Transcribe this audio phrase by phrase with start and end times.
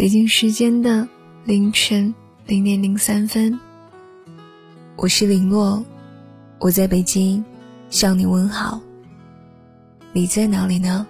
[0.00, 1.06] 北京时间的
[1.44, 2.14] 凌晨
[2.46, 3.60] 零点零三分，
[4.96, 5.84] 我是林洛，
[6.58, 7.44] 我在北京
[7.90, 8.80] 向你问好。
[10.14, 11.06] 你在哪里呢？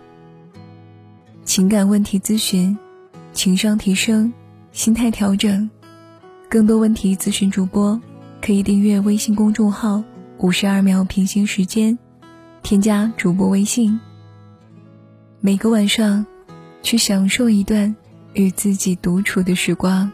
[1.45, 2.77] 情感问题咨询，
[3.33, 4.33] 情商提升，
[4.73, 5.71] 心态调整，
[6.49, 8.01] 更多问题咨询主播
[8.43, 10.03] 可以订阅微信公众号
[10.39, 11.97] “五十二秒平行时间”，
[12.65, 14.01] 添加主播微信。
[15.41, 16.27] 每个晚上，
[16.83, 17.95] 去享受一段
[18.33, 20.11] 与自己独处的时光。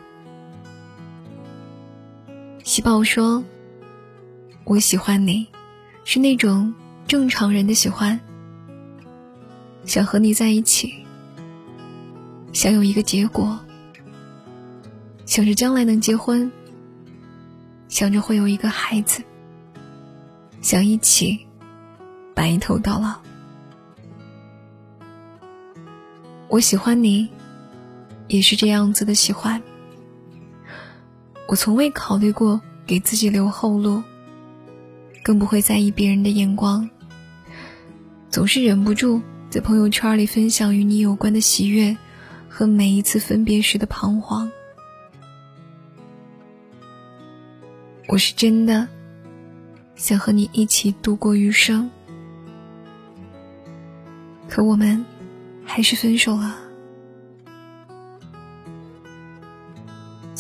[2.65, 3.45] 喜宝说
[4.65, 5.47] ：“我喜欢你，
[6.05, 6.75] 是那种
[7.07, 8.19] 正常人的喜欢，
[9.85, 10.93] 想和你在一起，
[12.53, 13.59] 想有一个结果，
[15.25, 16.51] 想着将来能结婚，
[17.89, 19.23] 想着会有一个孩子，
[20.61, 21.39] 想一起
[22.35, 23.15] 白头到老。”
[26.49, 27.29] 我喜欢你，
[28.29, 29.63] 也是这样子的喜欢。
[31.49, 34.03] 我从未考虑过给自己留后路，
[35.23, 36.89] 更不会在意别人的眼光。
[38.31, 41.97] 总是忍不住在朋友圈里分享与你有关的喜悦，
[42.49, 44.51] 和每一次分别时的彷徨。
[48.09, 48.87] 我是真的
[49.95, 51.91] 想和你一起度过余生，
[54.49, 55.05] 可我们。
[55.69, 56.57] 还是分手了。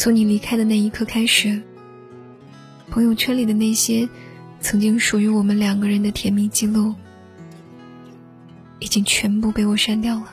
[0.06, 1.60] 从你离开的那一刻开始，
[2.88, 4.08] 朋友圈里的那些
[4.60, 6.94] 曾经属于我们两个人的甜蜜记录，
[8.78, 10.32] 已经全部被我删掉了。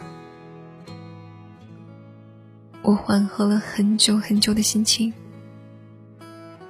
[2.83, 5.11] 我缓和了很久很久的心情，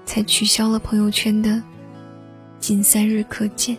[0.06, 1.62] 才取消了朋友圈的
[2.58, 3.76] 仅三日可见。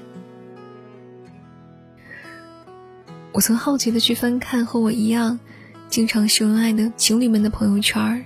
[3.32, 5.40] 我曾好奇的去翻看和我一样
[5.88, 8.22] 经常秀恩爱的情侣们的朋友圈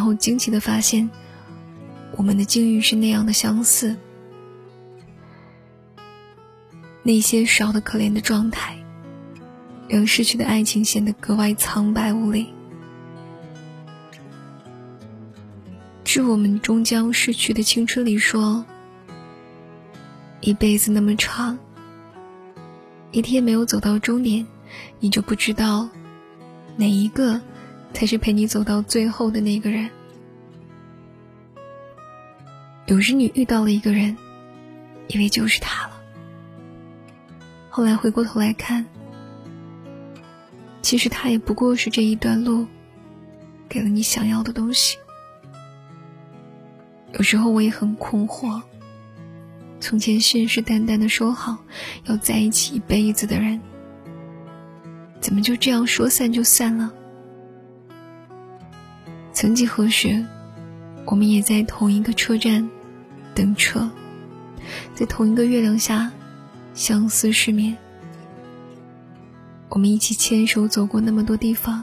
[0.00, 1.10] 然后惊奇的发现，
[2.16, 3.94] 我们的境遇是那样的相似。
[7.02, 8.82] 那些少的可怜的状态，
[9.88, 12.46] 让逝去的爱情显得格外苍白无力。
[16.02, 18.64] 致我们终将逝去的青春里说
[20.40, 21.58] ：“一辈子那么长。”
[23.12, 24.46] 一天没有走到终点，
[24.98, 25.90] 你就不知道
[26.76, 27.38] 哪一个
[27.92, 29.88] 才是陪你走到最后的那个人。
[32.86, 34.16] 有时你遇到了一个人，
[35.08, 35.92] 以为就是他了，
[37.68, 38.84] 后来回过头来看，
[40.82, 42.66] 其实他也不过是这一段路
[43.68, 44.98] 给了你想要的东西。
[47.12, 48.60] 有时候我也很困惑。
[49.78, 51.56] 从前信誓旦旦的说好
[52.04, 53.60] 要在一起一辈子的人，
[55.20, 56.92] 怎么就这样说散就散了？
[59.40, 60.22] 曾几何时，
[61.06, 62.68] 我们也在同一个车站
[63.34, 63.88] 等车，
[64.94, 66.12] 在同一个月亮下
[66.74, 67.74] 相思失眠。
[69.70, 71.82] 我们一起牵手走过那么多地方，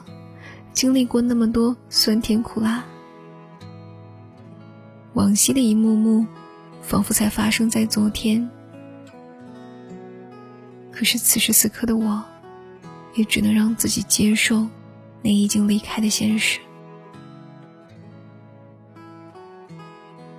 [0.71, 2.85] 经历过那么多酸甜苦辣，
[5.13, 6.27] 往昔的一幕幕。
[6.83, 8.47] 仿佛才发生在昨天，
[10.91, 12.23] 可是此时此刻的我，
[13.15, 14.67] 也只能让自己接受
[15.23, 16.59] 那已经离开的现实。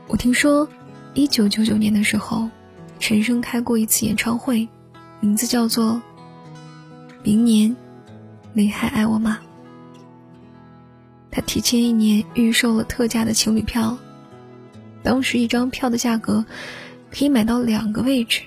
[0.08, 0.66] 我听说，
[1.12, 2.48] 一九九九年的时候，
[2.98, 4.66] 陈升开过一次演唱会，
[5.20, 5.92] 名字叫做
[7.22, 7.76] 《明年
[8.54, 9.38] 你还爱我吗》。
[11.30, 13.96] 他提前一年预售了特价的情侣票。
[15.02, 16.44] 当时一张票的价格
[17.10, 18.40] 可以买到两个位置，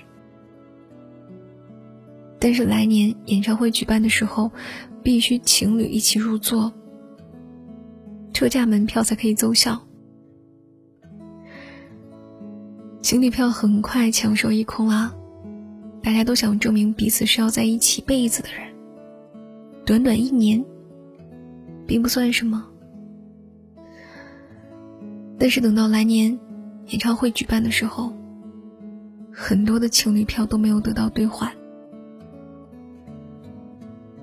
[2.40, 4.50] 但是来年演唱会举办的时候，
[5.02, 6.72] 必须情侣一起入座，
[8.32, 9.80] 特价门票才可以奏效。
[13.02, 15.12] 情侣票很快抢售一空啦，
[16.02, 18.72] 大家都想证明彼此是要在一起一辈子的人。
[19.84, 20.64] 短短一年，
[21.84, 22.64] 并不算什么，
[25.36, 26.38] 但是等到来年。
[26.88, 28.12] 演唱会举办的时候，
[29.32, 31.50] 很多的情侣票都没有得到兑换。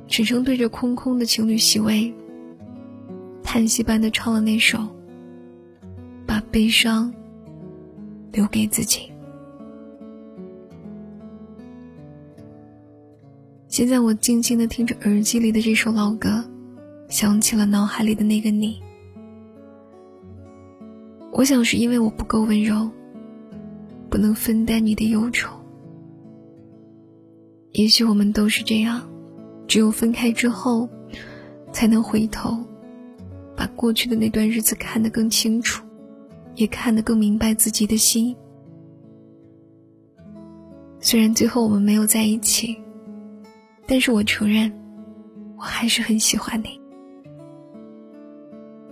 [0.08, 2.14] 只剩对着空空的情侣席位，
[3.42, 4.78] 叹息般的唱了那首
[6.28, 7.12] 《把悲伤
[8.32, 9.00] 留给自己》。
[13.68, 16.44] 现在我静静的听着耳机里的这首老歌，
[17.08, 18.82] 想起了脑海里的那个你。
[21.32, 22.90] 我想是因为我不够温柔，
[24.10, 25.56] 不能分担你的忧愁。
[27.74, 29.08] 也许我们都是这样，
[29.68, 30.90] 只有分开之后，
[31.72, 32.58] 才能回头
[33.56, 35.86] 把过去的那段日子看得更清楚，
[36.60, 38.36] 也看得更明白自己的心。
[41.00, 42.78] 虽然最后我们没有在一起，
[43.88, 44.70] 但是我承认，
[45.58, 46.78] 我还是很喜欢你。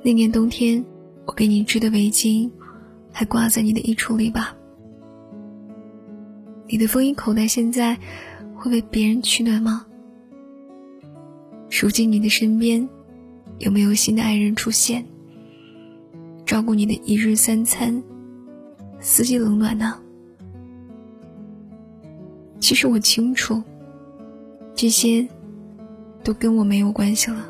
[0.01, 0.83] 那年冬天，
[1.25, 2.49] 我给你织的围巾，
[3.11, 4.55] 还挂在你的衣橱里吧？
[6.69, 7.97] 你的风衣口袋现在
[8.55, 9.85] 会为别人取暖吗？
[11.69, 12.87] 如今你的身边
[13.59, 15.05] 有没有新的爱人出现，
[16.47, 18.01] 照顾你的一日三餐，
[19.01, 19.99] 四季冷暖呢？
[22.61, 23.61] 其实我清楚，
[24.73, 25.27] 这些
[26.23, 27.45] 都跟我没有关系了。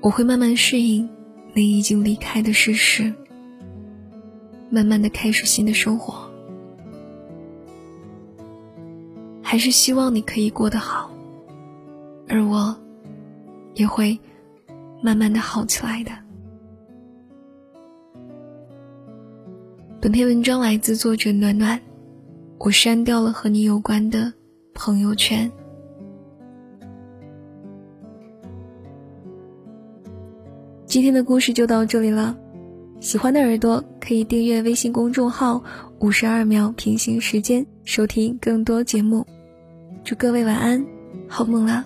[0.00, 1.08] 我会慢慢适应
[1.54, 3.12] 你已经离开的事实，
[4.70, 6.30] 慢慢的开始新的生活。
[9.42, 11.10] 还是希望你可以过得好，
[12.28, 12.76] 而我
[13.74, 14.18] 也会
[15.02, 16.12] 慢慢的好起来的。
[20.00, 21.80] 本篇文章来自作者暖暖，
[22.58, 24.32] 我删掉了和你有关的
[24.74, 25.50] 朋友圈。
[30.86, 32.36] 今天的故事就到这里了，
[33.00, 35.62] 喜欢的耳朵可以订阅微信公众号
[36.00, 39.26] “五十二秒平行时间”，收听更多节目。
[40.04, 40.84] 祝各位晚安，
[41.28, 41.84] 好梦啦！